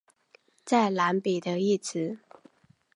[0.65, 2.17] 在蓝彼得一词。